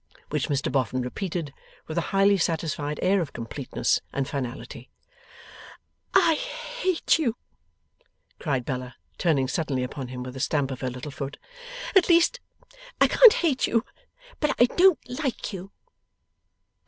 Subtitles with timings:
[0.31, 1.53] Which Mr Boffin repeated
[1.85, 4.89] with a highly satisfied air of completeness and finality.
[6.15, 7.35] 'I hate you!'
[8.39, 11.37] cried Bella, turning suddenly upon him, with a stamp of her little foot
[11.95, 12.39] 'at least,
[12.99, 13.85] I can't hate you,
[14.39, 15.71] but I don't like you!